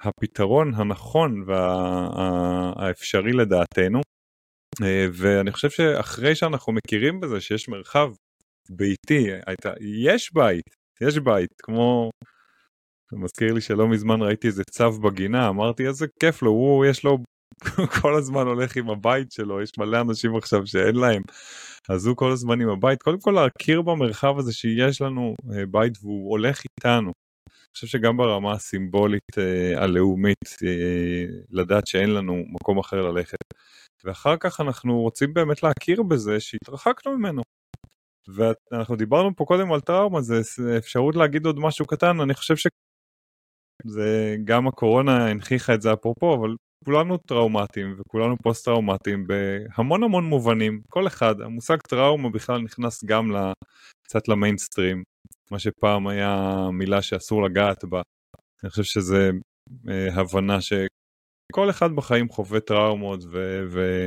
[0.00, 3.42] הפתרון הנכון והאפשרי וה...
[3.42, 4.00] לדעתנו.
[4.82, 8.12] אה, ואני חושב שאחרי שאנחנו מכירים בזה שיש מרחב
[8.70, 10.64] ביתי, הייתה, יש בית,
[11.00, 12.10] יש בית, כמו,
[13.10, 17.04] זה מזכיר לי שלא מזמן ראיתי איזה צו בגינה, אמרתי איזה כיף לו, הוא יש
[17.04, 17.18] לו,
[18.02, 21.22] כל הזמן הולך עם הבית שלו, יש מלא אנשים עכשיו שאין להם,
[21.88, 25.92] אז הוא כל הזמן עם הבית, קודם כל להכיר במרחב הזה שיש לנו אה, בית
[26.02, 27.12] והוא הולך איתנו.
[27.48, 30.48] אני חושב שגם ברמה הסימבולית אה, הלאומית,
[31.50, 33.38] לדעת שאין לנו מקום אחר ללכת.
[34.04, 37.42] ואחר כך אנחנו רוצים באמת להכיר בזה שהתרחקנו ממנו.
[38.28, 40.40] ואנחנו דיברנו פה קודם על טראומה, זה
[40.78, 46.56] אפשרות להגיד עוד משהו קטן, אני חושב שזה גם הקורונה הנכיחה את זה אפרופו, אבל
[46.84, 53.32] כולנו טראומטיים וכולנו פוסט טראומטיים בהמון המון מובנים, כל אחד, המושג טראומה בכלל נכנס גם
[54.04, 55.02] קצת למיינסטרים,
[55.50, 58.02] מה שפעם היה מילה שאסור לגעת בה,
[58.62, 59.30] אני חושב שזה
[59.88, 60.72] אה, הבנה ש...
[61.52, 63.64] כל אחד בחיים חווה טראומות ו...
[63.70, 64.06] ו...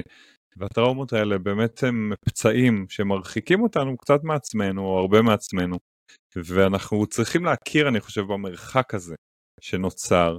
[0.57, 5.77] והטראומות האלה באמת הם פצעים שמרחיקים אותנו קצת מעצמנו או הרבה מעצמנו
[6.35, 9.15] ואנחנו צריכים להכיר אני חושב במרחק הזה
[9.61, 10.37] שנוצר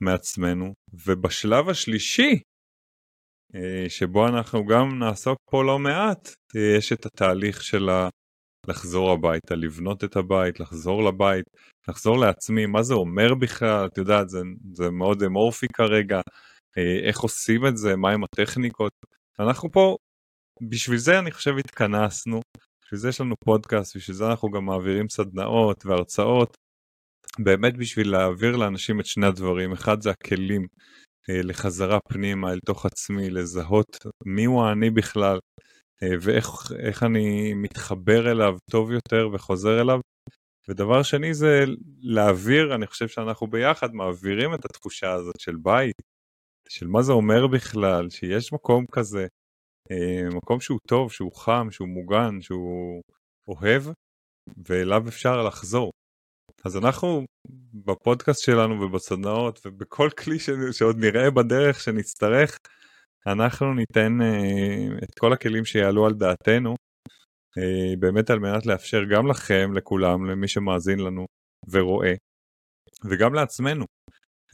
[0.00, 0.74] מעצמנו.
[1.06, 2.40] ובשלב השלישי
[3.54, 8.08] אה, שבו אנחנו גם נעסוק פה לא מעט אה, יש את התהליך של ה...
[8.68, 11.44] לחזור הביתה, לבנות את הבית, לחזור לבית,
[11.88, 14.38] לחזור לעצמי, מה זה אומר בכלל, את יודעת, זה,
[14.72, 16.20] זה מאוד אמורפי כרגע,
[16.78, 18.92] אה, איך עושים את זה, מהם הטכניקות.
[19.40, 19.96] אנחנו פה,
[20.70, 22.40] בשביל זה אני חושב התכנסנו,
[22.84, 26.56] בשביל זה יש לנו פודקאסט, בשביל זה אנחנו גם מעבירים סדנאות והרצאות,
[27.38, 30.66] באמת בשביל להעביר לאנשים את שני הדברים, אחד זה הכלים
[31.30, 33.96] אה, לחזרה פנימה אל תוך עצמי, לזהות
[34.26, 35.38] מיהו האני בכלל,
[36.02, 40.00] ואיך אני מתחבר אליו טוב יותר וחוזר אליו.
[40.68, 41.64] ודבר שני זה
[42.00, 46.02] להעביר, אני חושב שאנחנו ביחד מעבירים את התחושה הזאת של בית,
[46.68, 49.26] של מה זה אומר בכלל, שיש מקום כזה,
[49.90, 53.02] אה, מקום שהוא טוב, שהוא חם, שהוא מוגן, שהוא
[53.48, 53.82] אוהב,
[54.68, 55.90] ואליו אפשר לחזור.
[56.64, 57.24] אז אנחנו
[57.74, 60.38] בפודקאסט שלנו ובסדנאות ובכל כלי
[60.72, 62.56] שעוד נראה בדרך שנצטרך,
[63.26, 69.26] אנחנו ניתן uh, את כל הכלים שיעלו על דעתנו, uh, באמת על מנת לאפשר גם
[69.30, 71.26] לכם, לכולם, למי שמאזין לנו
[71.70, 72.12] ורואה,
[73.10, 73.84] וגם לעצמנו,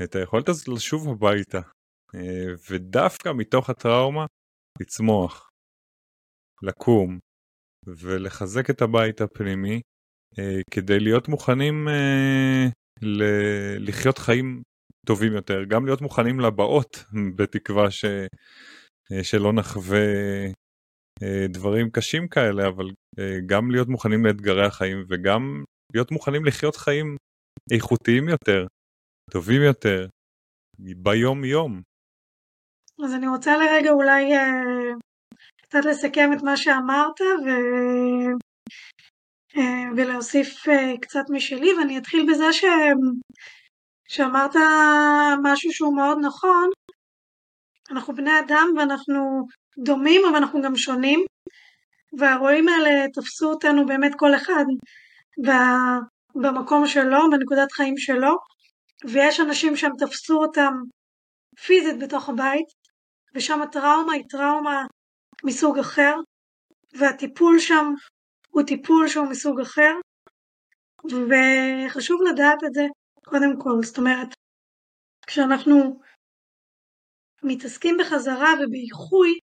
[0.04, 4.26] את היכולת הזאת לשוב הביתה, uh, ודווקא מתוך הטראומה
[4.80, 5.48] לצמוח,
[6.62, 7.18] לקום
[7.87, 9.80] ולחזק את הבית הפנימי
[10.70, 11.88] כדי להיות מוכנים
[13.02, 14.62] ל- לחיות חיים
[15.06, 17.04] טובים יותר, גם להיות מוכנים לבאות,
[17.36, 18.04] בתקווה ש...
[19.12, 20.06] אה, שלא נחווה
[21.22, 22.84] אה, דברים קשים כאלה, אבל
[23.18, 27.16] אה, גם להיות מוכנים לאתגרי החיים וגם להיות מוכנים לחיות חיים
[27.72, 28.66] איכותיים יותר,
[29.30, 30.06] טובים יותר,
[30.78, 31.82] ביום יום.
[33.04, 34.24] אז אני רוצה לרגע אולי
[35.62, 37.48] קצת לסכם את מה שאמרת ו...
[39.96, 40.64] ולהוסיף
[41.02, 42.64] קצת משלי, ואני אתחיל בזה ש...
[44.10, 44.56] שאמרת
[45.42, 46.70] משהו שהוא מאוד נכון,
[47.90, 49.46] אנחנו בני אדם ואנחנו
[49.78, 51.24] דומים אבל אנחנו גם שונים
[52.18, 54.64] והאירועים האלה תפסו אותנו באמת כל אחד
[56.34, 58.36] במקום שלו, בנקודת חיים שלו
[59.04, 60.72] ויש אנשים שהם תפסו אותם
[61.66, 62.66] פיזית בתוך הבית
[63.34, 64.84] ושם הטראומה היא טראומה
[65.44, 66.14] מסוג אחר
[66.98, 67.86] והטיפול שם
[68.50, 69.92] הוא טיפול שהוא מסוג אחר
[71.04, 72.86] וחשוב לדעת את זה
[73.24, 74.28] קודם כל, זאת אומרת
[75.26, 76.00] כשאנחנו
[77.42, 79.38] מתעסקים בחזרה ובאיחוי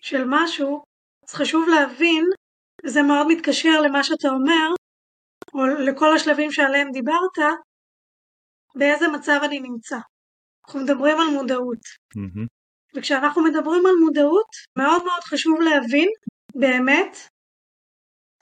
[0.00, 0.84] של משהו
[1.28, 2.24] אז חשוב להבין,
[2.84, 4.74] וזה מאוד מתקשר למה שאתה אומר,
[5.54, 7.36] או לכל השלבים שעליהם דיברת,
[8.74, 9.96] באיזה מצב אני נמצא.
[10.64, 11.78] אנחנו מדברים על מודעות.
[12.16, 12.46] Mm-hmm.
[12.96, 16.08] וכשאנחנו מדברים על מודעות, מאוד מאוד חשוב להבין
[16.54, 17.16] באמת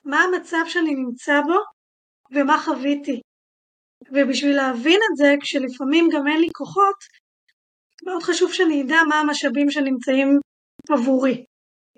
[0.04, 1.58] מה המצב שאני נמצא בו
[2.34, 3.20] ומה חוויתי.
[4.12, 6.96] ובשביל להבין את זה, כשלפעמים גם אין לי כוחות,
[8.06, 10.38] מאוד חשוב שאני אדע מה המשאבים שנמצאים
[10.90, 11.44] עבורי.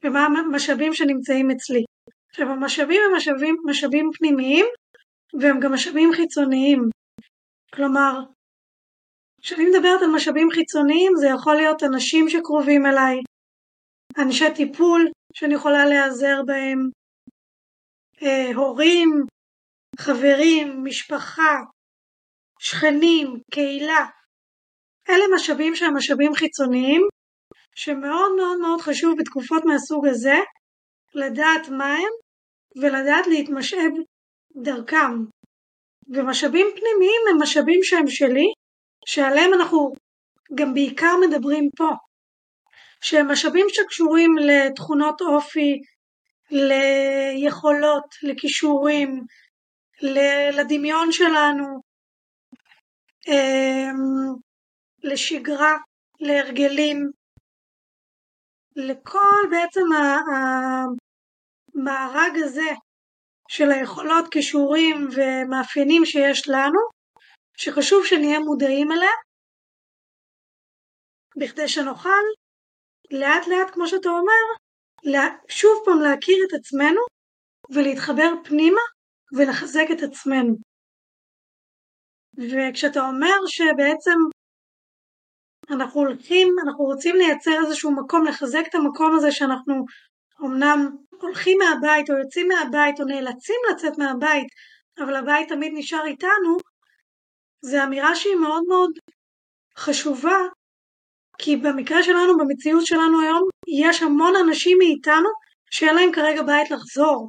[0.04, 1.84] ומה המשאבים שנמצאים אצלי.
[2.30, 4.66] עכשיו המשאבים הם משאבים, משאבים פנימיים
[5.40, 6.80] והם גם משאבים חיצוניים.
[7.74, 8.20] כלומר,
[9.42, 13.16] כשאני מדברת על משאבים חיצוניים זה יכול להיות אנשים שקרובים אליי,
[14.18, 16.90] אנשי טיפול שאני יכולה להיעזר בהם,
[18.22, 19.08] אה, הורים,
[19.98, 21.54] חברים, משפחה,
[22.60, 24.06] שכנים, קהילה.
[25.08, 27.02] אלה משאבים שהם משאבים חיצוניים
[27.74, 30.36] שמאוד מאוד מאוד חשוב בתקופות מהסוג הזה
[31.14, 32.12] לדעת מה הם
[32.82, 33.92] ולדעת להתמשאב
[34.56, 35.12] דרכם.
[36.08, 38.46] ומשאבים פנימיים הם משאבים שהם שלי,
[39.06, 39.92] שעליהם אנחנו
[40.54, 41.88] גם בעיקר מדברים פה,
[43.00, 45.80] שהם משאבים שקשורים לתכונות אופי,
[46.50, 49.20] ליכולות, לכישורים,
[50.52, 51.89] לדמיון שלנו,
[55.02, 55.76] לשגרה,
[56.20, 57.10] להרגלים,
[58.76, 59.86] לכל בעצם
[61.74, 62.70] המארג הזה
[63.48, 66.80] של היכולות, כישורים ומאפיינים שיש לנו,
[67.56, 69.10] שחשוב שנהיה מודעים אליה,
[71.36, 72.24] בכדי שנוכל
[73.10, 74.44] לאט לאט, כמו שאתה אומר,
[75.48, 77.00] שוב פעם להכיר את עצמנו
[77.70, 78.80] ולהתחבר פנימה
[79.36, 80.69] ולחזק את עצמנו.
[82.40, 84.18] וכשאתה אומר שבעצם
[85.70, 89.74] אנחנו הולכים, אנחנו רוצים לייצר איזשהו מקום, לחזק את המקום הזה שאנחנו
[90.44, 94.46] אמנם הולכים מהבית או יוצאים מהבית או נאלצים לצאת מהבית,
[94.98, 96.56] אבל הבית תמיד נשאר איתנו,
[97.64, 98.90] זו אמירה שהיא מאוד מאוד
[99.78, 100.38] חשובה,
[101.38, 103.42] כי במקרה שלנו, במציאות שלנו היום,
[103.82, 105.28] יש המון אנשים מאיתנו
[105.70, 107.28] שאין להם כרגע בית לחזור.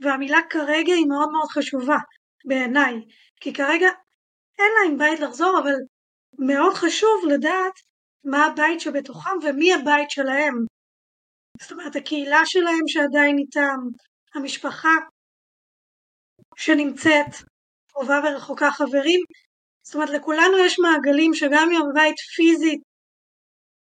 [0.00, 1.98] והמילה כרגע היא מאוד מאוד חשובה
[2.44, 2.94] בעיניי,
[3.40, 3.88] כי כרגע
[4.58, 5.74] אין להם בית לחזור, אבל
[6.38, 7.74] מאוד חשוב לדעת
[8.24, 10.54] מה הבית שבתוכם ומי הבית שלהם.
[11.60, 13.78] זאת אומרת, הקהילה שלהם שעדיין איתם,
[14.34, 14.94] המשפחה
[16.56, 17.48] שנמצאת
[17.92, 19.20] קרובה ורחוקה חברים.
[19.82, 22.80] זאת אומרת, לכולנו יש מעגלים שגם אם הבית פיזית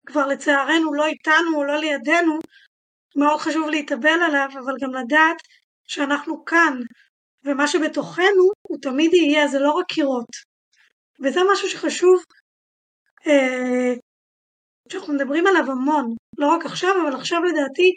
[0.06, 2.40] כבר לצערנו לא איתנו או לא לידינו,
[3.16, 5.38] מאוד חשוב להתאבל עליו, אבל גם לדעת
[5.88, 6.74] שאנחנו כאן,
[7.46, 10.30] ומה שבתוכנו הוא תמיד יהיה, זה לא רק קירות.
[11.24, 12.24] וזה משהו שחשוב,
[13.28, 13.94] אה,
[14.90, 17.92] שאנחנו מדברים עליו המון, לא רק עכשיו, אבל עכשיו לדעתי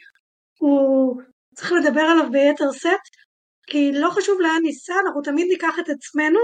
[0.58, 1.22] הוא
[1.54, 3.00] צריך לדבר עליו ביתר שאת,
[3.66, 6.40] כי לא חשוב לאן ניסע, אנחנו תמיד ניקח את עצמנו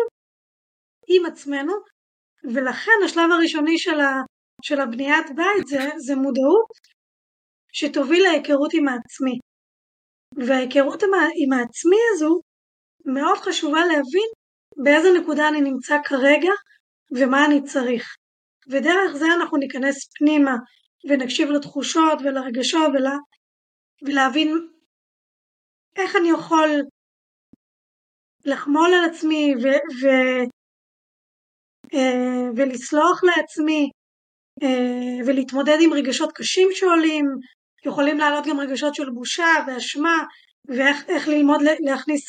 [1.09, 1.73] עם עצמנו,
[2.55, 4.12] ולכן השלב הראשוני של, ה,
[4.62, 6.71] של הבניית בית זה, זה מודעות
[7.73, 9.38] שתוביל להיכרות עם העצמי.
[10.47, 12.41] וההיכרות עם, עם העצמי הזו
[13.07, 14.29] מאוד חשובה להבין
[14.77, 16.53] באיזה נקודה אני נמצא כרגע
[17.11, 18.17] ומה אני צריך.
[18.69, 20.57] ודרך זה אנחנו ניכנס פנימה
[21.09, 23.17] ונקשיב לתחושות ולרגשות ולה,
[24.03, 24.69] ולהבין
[25.97, 26.69] איך אני יכול
[28.45, 29.67] לחמול על עצמי ו,
[30.03, 30.07] ו,
[31.95, 33.91] אה, ולסלוח לעצמי
[34.62, 37.27] אה, ולהתמודד עם רגשות קשים שעולים,
[37.87, 40.25] יכולים לעלות גם רגשות של בושה ואשמה
[40.69, 42.27] ואיך ללמוד להכניס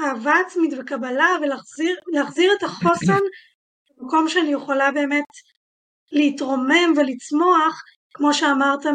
[0.00, 3.20] אהבה עצמית וקבלה ולהחזיר את החוסן
[3.96, 5.24] במקום שאני יכולה באמת
[6.12, 7.82] להתרומם ולצמוח
[8.14, 8.86] כמו שאמרת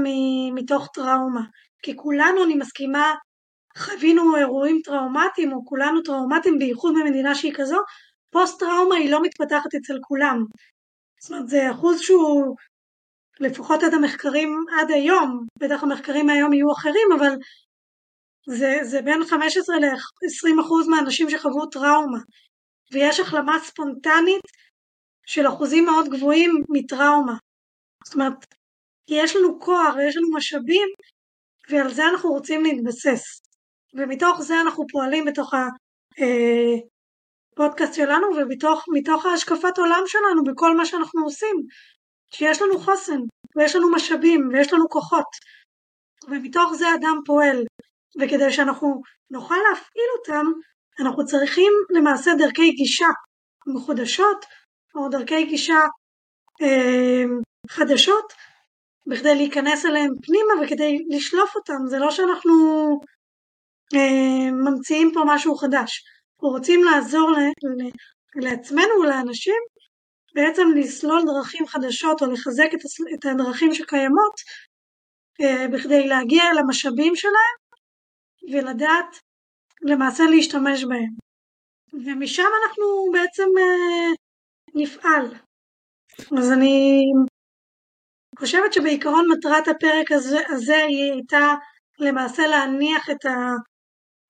[0.56, 1.42] מתוך טראומה.
[1.84, 3.16] כי כולנו אני מסכימה
[3.78, 7.78] חווינו אירועים טראומטיים או כולנו טראומטיים בייחוד במדינה שהיא כזו
[8.32, 10.44] פוסט טראומה היא לא מתפתחת אצל כולם.
[11.22, 12.56] זאת אומרת זה אחוז שהוא
[13.40, 17.36] לפחות עד המחקרים עד היום בטח המחקרים מהיום יהיו אחרים אבל
[18.48, 22.20] זה, זה בין 15 ל-20 אחוז מהאנשים שחוו טראומה
[22.92, 24.44] ויש החלמה ספונטנית
[25.26, 27.34] של אחוזים מאוד גבוהים מטראומה.
[28.06, 28.46] זאת אומרת,
[29.10, 30.88] יש לנו כוח ויש לנו משאבים
[31.70, 33.42] ועל זה אנחנו רוצים להתבסס.
[33.94, 35.54] ומתוך זה אנחנו פועלים בתוך
[37.54, 41.56] הפודקאסט אה, שלנו ומתוך ההשקפת עולם שלנו בכל מה שאנחנו עושים.
[42.34, 43.20] שיש לנו חוסן
[43.56, 45.28] ויש לנו משאבים ויש לנו כוחות
[46.28, 47.64] ומתוך זה אדם פועל
[48.20, 50.46] וכדי שאנחנו נוכל להפעיל אותם
[51.00, 53.08] אנחנו צריכים למעשה דרכי גישה
[53.68, 54.46] מחודשות
[54.96, 55.80] או דרכי גישה
[56.62, 57.24] אה,
[57.70, 58.34] חדשות
[59.08, 62.54] בכדי להיכנס אליהם פנימה וכדי לשלוף אותם, זה לא שאנחנו
[63.96, 66.04] אה, ממציאים פה משהו חדש,
[66.36, 67.90] אנחנו רוצים לעזור ל, ל,
[68.46, 69.56] לעצמנו ולאנשים
[70.36, 72.80] בעצם לסלול דרכים חדשות או לחזק את,
[73.14, 74.36] את הדרכים שקיימות
[75.42, 77.61] אה, בכדי להגיע אל המשאבים שלהם
[78.52, 79.20] ולדעת
[79.82, 81.14] למעשה להשתמש בהם.
[81.94, 84.14] ומשם אנחנו בעצם אה,
[84.76, 85.26] נפעל.
[86.40, 87.02] אז אני
[88.40, 91.56] חושבת שבעיקרון מטרת הפרק הזה, הזה היא הייתה
[92.00, 93.36] למעשה להניח את ה...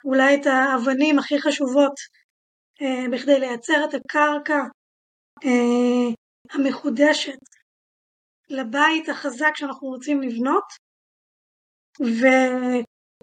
[0.05, 1.93] אולי את האבנים הכי חשובות
[2.81, 4.59] אה, בכדי לייצר את הקרקע
[5.45, 6.13] אה,
[6.51, 7.39] המחודשת
[8.49, 10.63] לבית החזק שאנחנו רוצים לבנות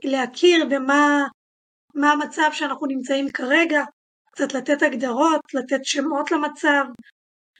[0.05, 1.27] ולהכיר במה
[1.95, 3.81] מה המצב שאנחנו נמצאים כרגע,
[4.33, 6.85] קצת לתת הגדרות, לתת שמות למצב,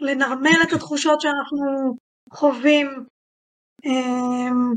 [0.01, 1.97] לנרמל את התחושות שאנחנו
[2.33, 2.87] חווים.
[3.85, 4.75] אמ,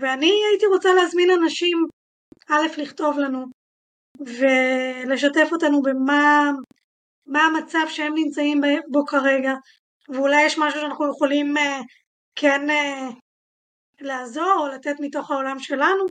[0.00, 1.78] ואני הייתי רוצה להזמין אנשים,
[2.50, 3.44] א', לכתוב לנו
[4.20, 6.50] ולשתף אותנו במה
[7.26, 8.60] מה המצב שהם נמצאים
[8.90, 9.52] בו כרגע,
[10.08, 11.60] ואולי יש משהו שאנחנו יכולים uh,
[12.36, 13.14] כן uh,
[14.00, 16.04] לעזור או לתת מתוך העולם שלנו,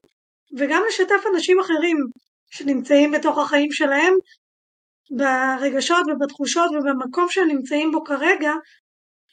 [0.57, 1.97] וגם לשתף אנשים אחרים
[2.49, 4.13] שנמצאים בתוך החיים שלהם
[5.11, 8.51] ברגשות ובתחושות ובמקום שהם נמצאים בו כרגע,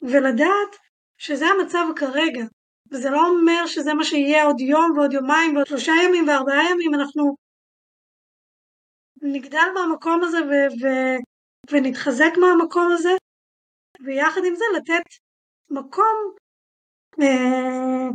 [0.01, 0.75] ולדעת
[1.17, 2.45] שזה המצב כרגע.
[2.91, 6.93] וזה לא אומר שזה מה שיהיה עוד יום ועוד יומיים ועוד שלושה ימים וארבעה ימים,
[6.93, 7.35] אנחנו
[9.21, 11.19] נגדל מהמקום הזה ו- ו-
[11.71, 13.09] ונתחזק מהמקום הזה,
[14.05, 15.03] ויחד עם זה לתת
[15.69, 16.33] מקום
[17.21, 18.09] אה,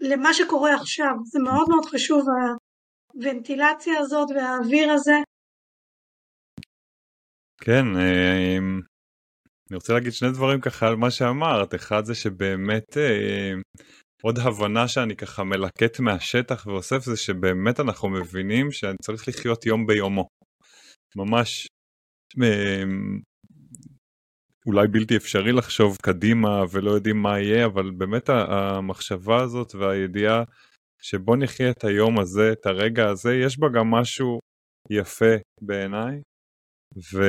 [0.00, 1.14] למה שקורה עכשיו.
[1.24, 2.26] זה מאוד מאוד חשוב,
[3.14, 5.16] הוונטילציה הזאת והאוויר הזה.
[7.64, 8.58] כן, אה,
[9.70, 11.74] אני רוצה להגיד שני דברים ככה על מה שאמרת.
[11.74, 13.52] אחד זה שבאמת אה,
[14.22, 19.86] עוד הבנה שאני ככה מלקט מהשטח ואוסף זה שבאמת אנחנו מבינים שאני צריך לחיות יום
[19.86, 20.26] ביומו.
[21.16, 21.66] ממש
[22.36, 23.20] אמ,
[24.70, 30.44] אולי בלתי אפשרי לחשוב קדימה ולא יודעים מה יהיה, אבל באמת המחשבה הזאת והידיעה
[31.02, 34.38] שבוא נחיה את היום הזה, את הרגע הזה, יש בה גם משהו
[34.90, 36.20] יפה בעיניי,
[37.12, 37.22] ו...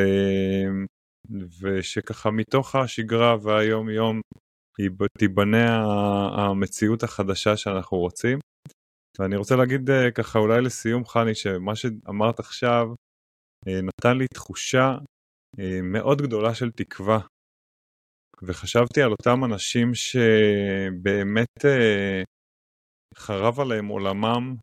[1.62, 4.22] ושככה מתוך השגרה והיום יום
[5.18, 5.84] תיבנה
[6.38, 8.40] המציאות החדשה שאנחנו רוצים.
[9.20, 12.88] ואני רוצה להגיד אה, ככה אולי לסיום חני, שמה שאמרת עכשיו
[13.68, 14.96] אה, נתן לי תחושה
[15.84, 17.20] מאוד גדולה של תקווה.
[18.44, 22.24] וחשבתי על אותם אנשים שבאמת אה,
[23.16, 24.56] חרב עליהם עולמם,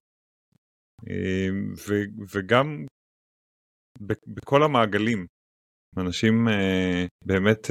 [2.34, 2.86] וגם
[4.26, 5.26] בכל המעגלים,
[5.96, 6.34] אנשים
[7.24, 7.66] באמת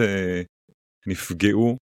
[1.07, 1.77] נפגעו,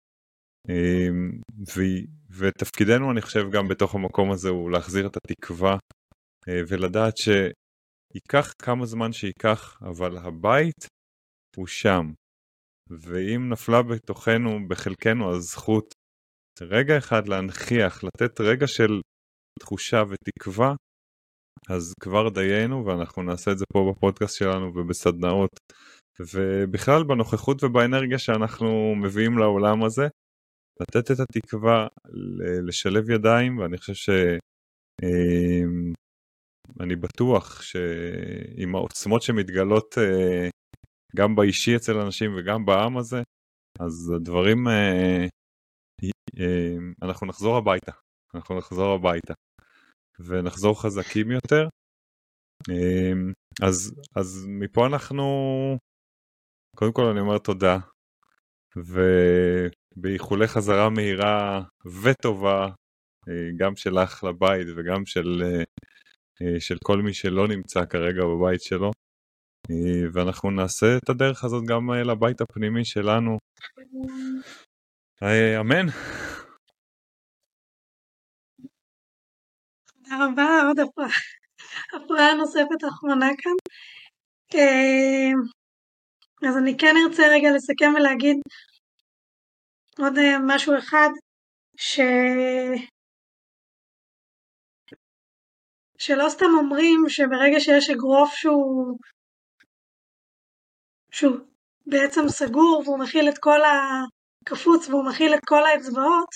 [2.38, 5.76] ותפקידנו אני חושב גם בתוך המקום הזה הוא להחזיר את התקווה
[6.68, 7.28] ולדעת ש...
[8.14, 10.86] ייקח כמה זמן שייקח, אבל הבית
[11.56, 12.12] הוא שם.
[12.90, 15.94] ואם נפלה בתוכנו, בחלקנו, הזכות
[16.60, 19.00] רגע אחד להנכיח, לתת רגע של
[19.60, 20.74] תחושה ותקווה,
[21.68, 25.50] אז כבר דיינו, ואנחנו נעשה את זה פה בפודקאסט שלנו ובסדנאות,
[26.20, 30.08] ובכלל בנוכחות ובאנרגיה שאנחנו מביאים לעולם הזה,
[30.81, 31.87] לתת את התקווה,
[32.68, 34.10] לשלב ידיים, ואני חושב ש...
[35.02, 35.92] אמ,
[36.81, 40.48] אני בטוח שעם העוצמות שמתגלות אה,
[41.17, 43.23] גם באישי אצל אנשים וגם בעם הזה,
[43.81, 45.27] אז הדברים, אה,
[46.40, 47.92] אה, אנחנו נחזור הביתה,
[48.35, 49.35] אנחנו נחזור הביתה
[50.21, 51.69] ונחזור חזקים יותר.
[53.63, 55.25] אז, אז מפה אנחנו,
[56.77, 57.79] קודם כל אני אומר תודה,
[58.77, 61.63] ובאיחולי חזרה מהירה
[62.02, 62.69] וטובה,
[63.56, 65.42] גם שלך לבית וגם של
[66.42, 68.90] אה, של כל מי שלא נמצא כרגע בבית שלו.
[69.71, 73.38] אה, ואנחנו נעשה את הדרך הזאת גם אה, לבית הפנימי שלנו.
[75.60, 75.87] אמן.
[79.87, 80.79] תודה רבה, עוד
[81.94, 83.52] הפרעה, נוספת אחרונה כאן.
[86.48, 88.37] אז אני כן ארצה רגע לסכם ולהגיד
[89.98, 91.08] עוד אה, משהו אחד,
[91.77, 92.00] ש...
[95.98, 98.96] שלא סתם אומרים שברגע שיש אגרוף שהוא,
[101.13, 101.37] שהוא
[101.87, 106.29] בעצם סגור והוא מכיל את כל הקפוץ והוא מכיל את כל האצבעות,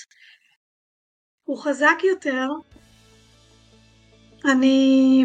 [1.45, 2.47] הוא חזק יותר.
[4.45, 5.25] אני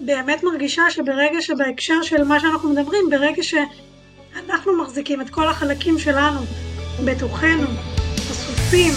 [0.00, 6.40] באמת מרגישה שברגע שבהקשר של מה שאנחנו מדברים, ברגע שאנחנו מחזיקים את כל החלקים שלנו
[7.06, 7.66] בתוכנו,
[8.16, 8.92] חשופים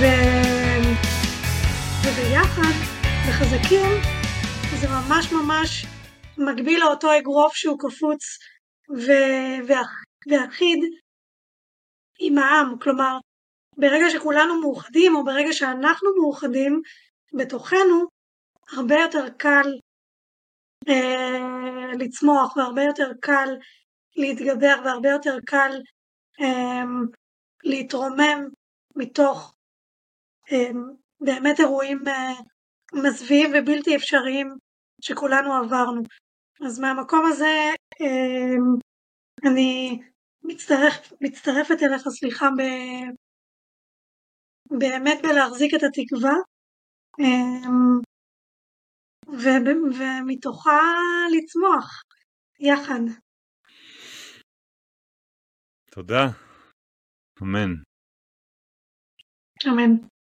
[0.00, 0.04] ו...
[2.02, 2.72] וביחד
[3.28, 3.90] וחזקים,
[4.80, 5.86] זה ממש ממש
[6.38, 8.38] מקביל לאותו אגרוף שהוא קפוץ
[8.96, 9.12] ו...
[10.30, 10.78] ואחיד
[12.20, 12.78] עם העם.
[12.78, 13.18] כלומר,
[13.76, 16.82] ברגע שכולנו מאוחדים, או ברגע שאנחנו מאוחדים
[17.34, 18.04] בתוכנו,
[18.72, 19.66] הרבה יותר קל
[20.88, 23.48] אה, לצמוח והרבה יותר קל
[24.16, 25.70] להתגבר והרבה יותר קל
[26.40, 26.84] אה,
[27.64, 28.48] להתרומם
[28.96, 29.54] מתוך
[30.52, 30.70] אה,
[31.20, 32.32] באמת אירועים אה,
[32.92, 34.54] מזוויעים ובלתי אפשריים
[35.00, 36.02] שכולנו עברנו.
[36.66, 37.54] אז מהמקום הזה
[38.00, 38.56] אה,
[39.50, 40.00] אני
[40.42, 42.62] מצטרף, מצטרפת אליך, סליחה, ב,
[44.78, 46.34] באמת בלהחזיק את התקווה
[47.20, 48.00] אמ,
[49.28, 50.80] ומתוכה
[51.36, 52.02] לצמוח
[52.60, 53.00] יחד.
[55.90, 56.24] תודה.
[57.42, 57.74] אמן.
[59.66, 60.17] אמן.